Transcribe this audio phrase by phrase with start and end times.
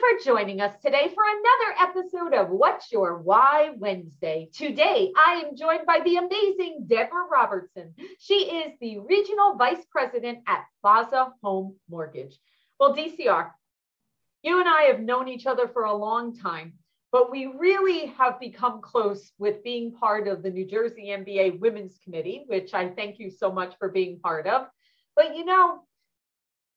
[0.00, 4.48] for joining us today for another episode of What's Your Why Wednesday.
[4.50, 7.92] Today, I am joined by the amazing Deborah Robertson.
[8.18, 12.40] She is the Regional Vice President at Plaza Home Mortgage.
[12.78, 13.50] Well, DCR,
[14.42, 16.78] you and I have known each other for a long time,
[17.12, 21.98] but we really have become close with being part of the New Jersey MBA Women's
[22.02, 24.66] Committee, which I thank you so much for being part of.
[25.14, 25.82] But you know,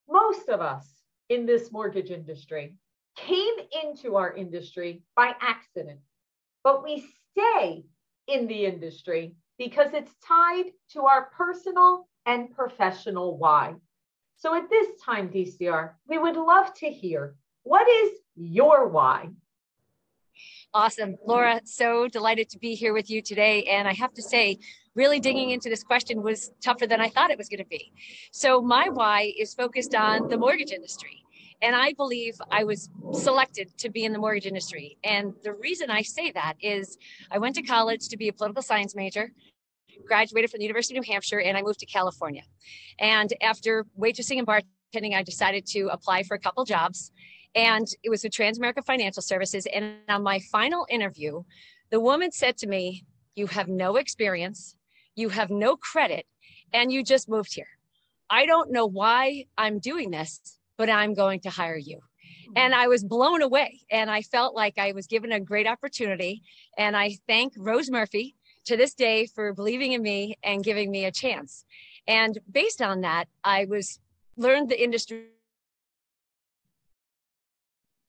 [0.10, 0.90] most of us
[1.30, 2.76] in this mortgage industry
[3.16, 3.54] came
[3.84, 6.00] into our industry by accident,
[6.64, 7.86] but we stay
[8.28, 13.76] in the industry because it's tied to our personal and professional why.
[14.38, 19.30] So at this time, DCR, we would love to hear what is your why?
[20.74, 21.16] Awesome.
[21.26, 23.64] Laura, so delighted to be here with you today.
[23.66, 24.58] And I have to say,
[24.96, 27.94] really digging into this question was tougher than I thought it was going to be.
[28.32, 31.23] So, my why is focused on the mortgage industry.
[31.64, 34.98] And I believe I was selected to be in the mortgage industry.
[35.02, 36.98] And the reason I say that is
[37.32, 39.32] I went to college to be a political science major,
[40.06, 42.44] graduated from the University of New Hampshire, and I moved to California.
[43.00, 47.14] And after waitressing and bartending, I decided to apply for a couple jobs.
[47.56, 49.66] And it was with Transamerica Financial Services.
[49.74, 51.44] And on my final interview,
[51.92, 54.76] the woman said to me, You have no experience,
[55.16, 56.26] you have no credit,
[56.74, 57.70] and you just moved here.
[58.30, 62.00] I don't know why I'm doing this, but I'm going to hire you.
[62.56, 62.82] And mm-hmm.
[62.82, 63.82] I was blown away.
[63.92, 66.44] And I felt like I was given a great opportunity.
[66.78, 68.36] And I thank Rose Murphy
[68.66, 71.66] to this day for believing in me and giving me a chance.
[72.08, 74.00] And based on that, I was
[74.38, 75.28] learned the industry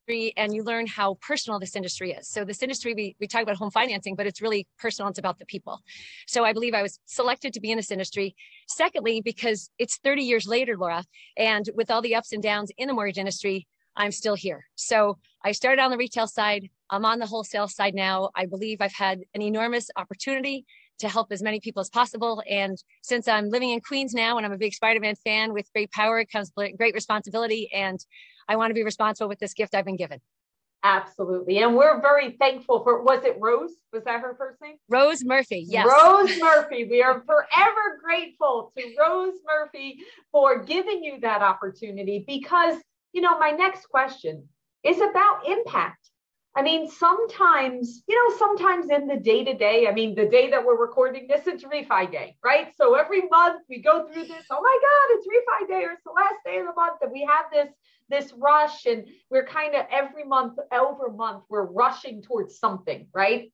[0.08, 2.28] and you learn how personal this industry is.
[2.28, 5.08] So this industry, we, we talk about home financing, but it's really personal.
[5.08, 5.80] It's about the people.
[6.26, 8.34] So I believe I was selected to be in this industry.
[8.68, 11.04] Secondly, because it's 30 years later, Laura,
[11.36, 13.66] and with all the ups and downs in the mortgage industry,
[13.96, 14.64] I'm still here.
[14.74, 16.68] So I started on the retail side.
[16.90, 18.30] I'm on the wholesale side now.
[18.34, 20.66] I believe I've had an enormous opportunity
[20.98, 22.42] to help as many people as possible.
[22.48, 25.90] And since I'm living in Queens now and I'm a big Spider-Man fan with great
[25.90, 27.70] power comes great responsibility.
[27.72, 27.98] And
[28.48, 30.20] I want to be responsible with this gift I've been given.
[30.86, 31.62] Absolutely.
[31.62, 33.70] And we're very thankful for, was it Rose?
[33.92, 34.76] Was that her first name?
[34.90, 35.64] Rose Murphy.
[35.66, 35.88] Yes.
[35.90, 36.84] Rose Murphy.
[36.84, 40.00] We are forever grateful to Rose Murphy
[40.30, 42.76] for giving you that opportunity because,
[43.14, 44.46] you know, my next question
[44.84, 46.10] is about impact.
[46.56, 50.50] I mean, sometimes, you know, sometimes in the day to day, I mean, the day
[50.50, 52.68] that we're recording this, it's refi day, right?
[52.76, 56.04] So every month we go through this, oh my God, it's refi day, or it's
[56.04, 57.74] the last day of the month, and we have this
[58.08, 63.52] this rush and we're kind of every month over month we're rushing towards something right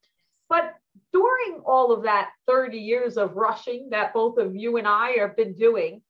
[0.48, 0.74] but
[1.12, 5.36] during all of that 30 years of rushing that both of you and i have
[5.36, 6.02] been doing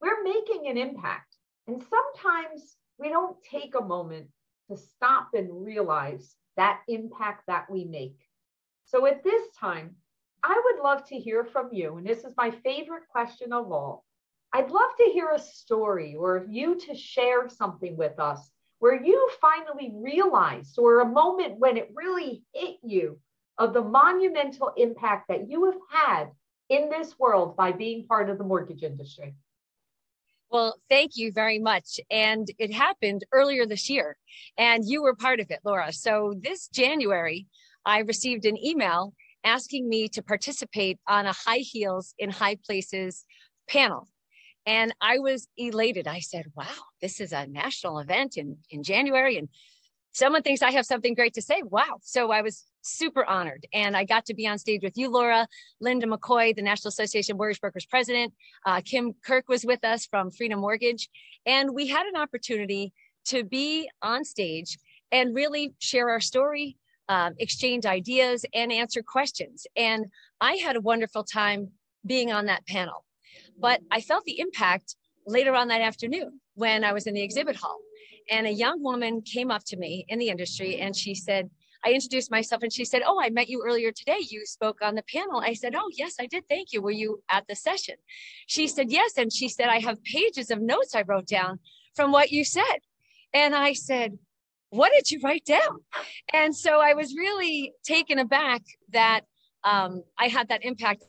[0.00, 1.36] we're making an impact
[1.66, 4.28] and sometimes we don't take a moment
[4.70, 8.16] to stop and realize that impact that we make
[8.84, 9.94] so at this time
[10.42, 14.04] i would love to hear from you and this is my favorite question of all
[14.54, 18.50] I'd love to hear a story or you to share something with us
[18.80, 23.18] where you finally realized or a moment when it really hit you
[23.56, 26.30] of the monumental impact that you have had
[26.68, 29.34] in this world by being part of the mortgage industry.
[30.52, 31.98] Well, thank you very much.
[32.10, 34.18] And it happened earlier this year,
[34.58, 35.94] and you were part of it, Laura.
[35.94, 37.46] So this January,
[37.86, 39.14] I received an email
[39.44, 43.24] asking me to participate on a high heels in high places
[43.66, 44.08] panel.
[44.66, 46.06] And I was elated.
[46.06, 46.66] I said, wow,
[47.00, 49.38] this is a national event in, in January.
[49.38, 49.48] And
[50.12, 51.62] someone thinks I have something great to say.
[51.64, 51.98] Wow.
[52.02, 53.66] So I was super honored.
[53.72, 55.46] And I got to be on stage with you, Laura,
[55.80, 58.32] Linda McCoy, the National Association of Mortgage Brokers president.
[58.66, 61.08] Uh, Kim Kirk was with us from Freedom Mortgage.
[61.46, 62.92] And we had an opportunity
[63.26, 64.78] to be on stage
[65.10, 66.76] and really share our story,
[67.08, 69.66] um, exchange ideas, and answer questions.
[69.76, 70.06] And
[70.40, 71.68] I had a wonderful time
[72.04, 73.04] being on that panel.
[73.58, 77.56] But I felt the impact later on that afternoon when I was in the exhibit
[77.56, 77.78] hall.
[78.30, 81.50] And a young woman came up to me in the industry and she said,
[81.84, 84.18] I introduced myself and she said, Oh, I met you earlier today.
[84.20, 85.40] You spoke on the panel.
[85.40, 86.48] I said, Oh, yes, I did.
[86.48, 86.80] Thank you.
[86.80, 87.96] Were you at the session?
[88.46, 89.14] She said, Yes.
[89.16, 91.58] And she said, I have pages of notes I wrote down
[91.96, 92.78] from what you said.
[93.34, 94.18] And I said,
[94.70, 95.80] What did you write down?
[96.32, 99.22] And so I was really taken aback that
[99.64, 101.02] um, I had that impact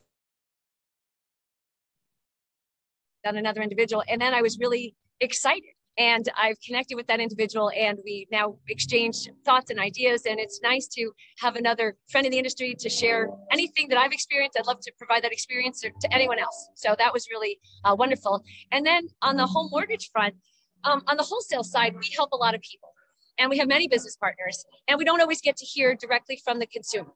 [3.24, 4.02] on another individual.
[4.08, 5.73] And then I was really excited.
[5.96, 10.26] And I've connected with that individual, and we now exchange thoughts and ideas.
[10.26, 14.12] And it's nice to have another friend in the industry to share anything that I've
[14.12, 14.58] experienced.
[14.58, 16.68] I'd love to provide that experience to anyone else.
[16.74, 18.42] So that was really uh, wonderful.
[18.72, 20.34] And then on the home mortgage front,
[20.82, 22.90] um, on the wholesale side, we help a lot of people.
[23.38, 26.58] and we have many business partners, and we don't always get to hear directly from
[26.58, 27.12] the consumer.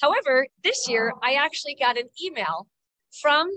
[0.00, 2.68] However, this year I actually got an email
[3.20, 3.50] from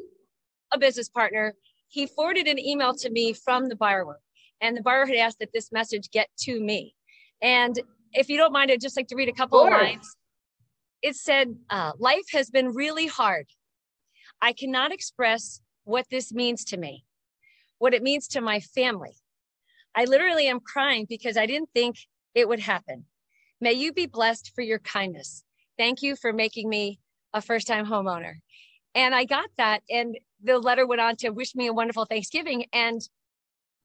[0.73, 1.53] a business partner.
[1.89, 4.19] He forwarded an email to me from the borrower,
[4.61, 6.95] and the borrower had asked that this message get to me.
[7.41, 7.79] And
[8.13, 10.15] if you don't mind, I'd just like to read a couple of, of lines.
[11.01, 13.47] It said, uh, Life has been really hard.
[14.41, 17.03] I cannot express what this means to me,
[17.79, 19.15] what it means to my family.
[19.95, 21.97] I literally am crying because I didn't think
[22.33, 23.05] it would happen.
[23.59, 25.43] May you be blessed for your kindness.
[25.77, 26.99] Thank you for making me
[27.33, 28.35] a first time homeowner.
[28.95, 29.81] And I got that.
[29.89, 32.65] And the letter went on to wish me a wonderful Thanksgiving.
[32.73, 33.01] And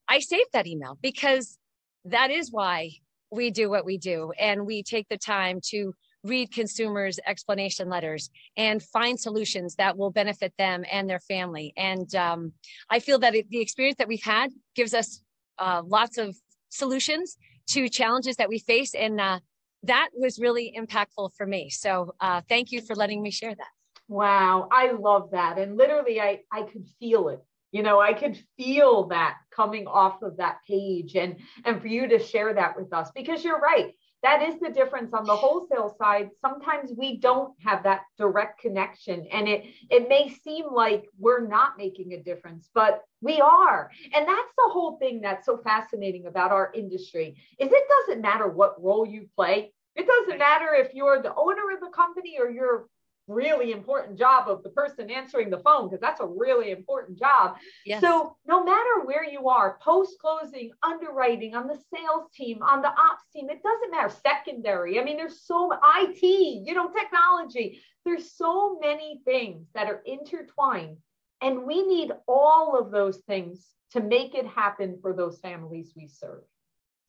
[0.09, 1.59] I saved that email because
[2.05, 2.93] that is why
[3.31, 4.33] we do what we do.
[4.39, 5.93] And we take the time to
[6.23, 11.73] read consumers' explanation letters and find solutions that will benefit them and their family.
[11.77, 12.53] And um,
[12.91, 15.23] I feel that it, the experience that we've had gives us
[15.59, 16.37] uh, lots of
[16.69, 17.37] solutions
[17.69, 18.95] to challenges that we face.
[18.95, 19.41] And uh,
[19.85, 21.71] that was really impactful for me.
[21.71, 23.69] So uh, thank you for letting me share that.
[24.09, 25.59] Wow, I love that.
[25.59, 27.43] And literally, I, I could feel it.
[27.73, 32.09] You know, I could feel that coming off of that page and, and for you
[32.09, 33.93] to share that with us because you're right.
[34.23, 36.31] That is the difference on the wholesale side.
[36.41, 41.79] Sometimes we don't have that direct connection and it it may seem like we're not
[41.79, 43.91] making a difference but we are.
[44.15, 48.49] And that's the whole thing that's so fascinating about our industry is it doesn't matter
[48.49, 49.73] what role you play.
[49.95, 52.89] It doesn't matter if you're the owner of the company or you're
[53.29, 57.57] really important job of the person answering the phone because that's a really important job.
[57.85, 58.01] Yes.
[58.01, 62.89] So no matter where you are, post closing, underwriting, on the sales team, on the
[62.89, 64.13] ops team, it doesn't matter.
[64.25, 65.01] Secondary.
[65.01, 67.83] I mean, there's so IT, you know, technology.
[68.05, 70.99] There's so many things that are intertwined,
[71.41, 76.07] and we need all of those things to make it happen for those families we
[76.07, 76.43] serve.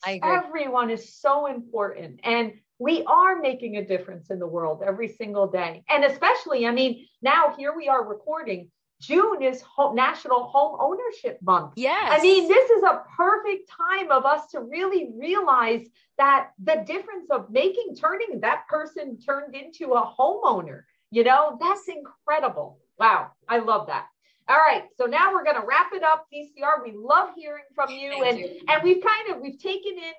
[0.03, 0.29] I agree.
[0.29, 5.47] Everyone is so important, and we are making a difference in the world every single
[5.47, 5.83] day.
[5.89, 8.69] And especially, I mean, now here we are recording.
[8.99, 11.73] June is home, National Home Ownership Month.
[11.75, 12.19] Yes.
[12.19, 15.85] I mean, this is a perfect time of us to really realize
[16.17, 20.81] that the difference of making, turning that person turned into a homeowner,
[21.11, 22.79] you know, that's incredible.
[22.97, 23.31] Wow.
[23.47, 24.07] I love that.
[24.49, 24.83] All right.
[24.97, 26.83] So now we're going to wrap it up, DCR.
[26.83, 28.11] We love hearing from you.
[28.11, 28.61] Thank and, you.
[28.67, 30.13] and we've kind of, we've taken in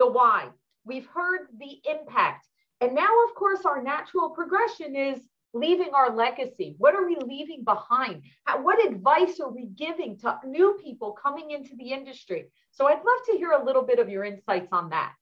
[0.00, 0.48] the why
[0.84, 2.46] We've heard the impact.
[2.80, 5.20] And now, of course, our natural progression is
[5.54, 6.74] leaving our legacy.
[6.78, 8.22] What are we leaving behind?
[8.44, 12.46] How, what advice are we giving to new people coming into the industry?
[12.72, 15.12] So I'd love to hear a little bit of your insights on that.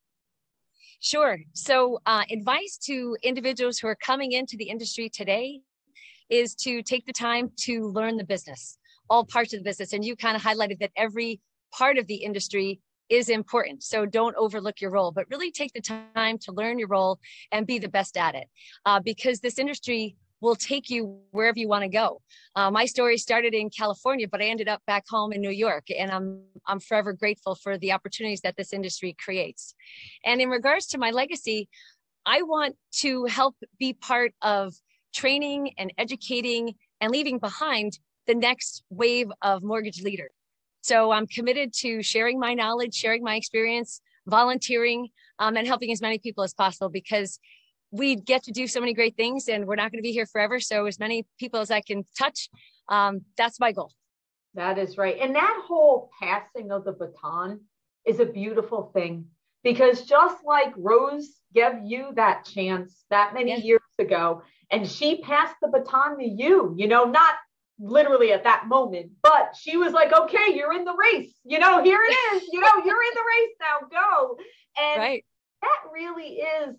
[1.00, 1.38] Sure.
[1.52, 5.60] So, uh, advice to individuals who are coming into the industry today
[6.30, 8.78] is to take the time to learn the business,
[9.10, 9.92] all parts of the business.
[9.92, 11.40] And you kind of highlighted that every
[11.72, 12.80] part of the industry
[13.12, 13.82] is important.
[13.82, 17.18] So don't overlook your role, but really take the time to learn your role
[17.52, 18.48] and be the best at it.
[18.86, 22.20] Uh, because this industry will take you wherever you want to go.
[22.56, 25.84] Uh, my story started in California, but I ended up back home in New York,
[25.96, 29.74] and I'm I'm forever grateful for the opportunities that this industry creates.
[30.24, 31.68] And in regards to my legacy,
[32.26, 34.74] I want to help be part of
[35.14, 40.30] training and educating and leaving behind the next wave of mortgage leaders.
[40.82, 45.08] So I'm committed to sharing my knowledge, sharing my experience, volunteering,
[45.38, 47.38] um, and helping as many people as possible because
[47.90, 50.26] we get to do so many great things and we're not going to be here
[50.26, 50.60] forever.
[50.60, 52.48] So as many people as I can touch,
[52.88, 53.92] um, that's my goal.
[54.54, 55.16] That is right.
[55.20, 57.60] And that whole passing of the baton
[58.04, 59.26] is a beautiful thing
[59.62, 63.64] because just like Rose gave you that chance that many yes.
[63.64, 67.34] years ago, and she passed the baton to you, you know, not
[67.82, 69.10] literally at that moment.
[69.22, 71.34] But she was like, okay, you're in the race.
[71.44, 72.48] You know, here it is.
[72.52, 73.88] You know, you're in the race now.
[73.90, 74.38] Go.
[74.80, 75.24] And right.
[75.60, 76.76] that really is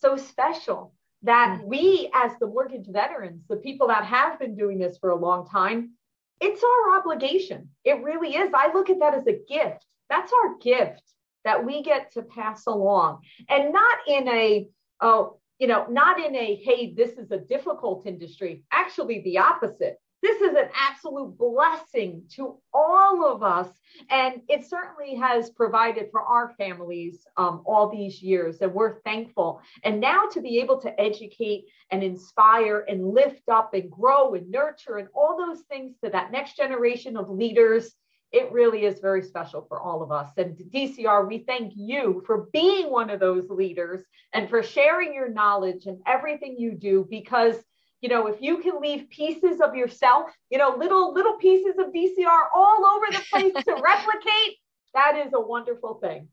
[0.00, 1.68] so special that mm-hmm.
[1.68, 5.46] we, as the mortgage veterans, the people that have been doing this for a long
[5.46, 5.92] time,
[6.40, 7.68] it's our obligation.
[7.84, 8.52] It really is.
[8.54, 9.84] I look at that as a gift.
[10.08, 11.02] That's our gift
[11.44, 14.68] that we get to pass along and not in a,
[15.00, 18.62] oh, you know, not in a, hey, this is a difficult industry.
[18.70, 23.68] Actually, the opposite this is an absolute blessing to all of us.
[24.10, 28.60] And it certainly has provided for our families um, all these years.
[28.60, 29.60] And we're thankful.
[29.84, 34.50] And now to be able to educate and inspire and lift up and grow and
[34.50, 37.92] nurture and all those things to that next generation of leaders.
[38.30, 40.30] It really is very special for all of us.
[40.36, 45.30] And DCR, we thank you for being one of those leaders and for sharing your
[45.30, 47.56] knowledge and everything you do because
[48.00, 51.86] you know, if you can leave pieces of yourself, you know, little little pieces of
[51.86, 54.56] DCR all over the place to replicate,
[54.94, 56.28] that is a wonderful thing.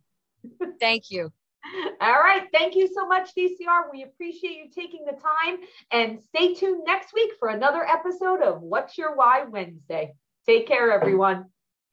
[0.79, 1.31] Thank you.
[2.01, 2.43] All right.
[2.53, 3.91] Thank you so much, DCR.
[3.91, 5.57] We appreciate you taking the time
[5.91, 10.13] and stay tuned next week for another episode of What's Your Why Wednesday.
[10.45, 11.45] Take care, everyone.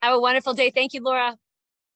[0.02, 0.70] Have a wonderful day.
[0.70, 1.38] Thank you, Laura.